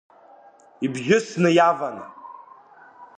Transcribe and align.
Ибжьысны 0.85 1.49
иаван. 1.53 1.97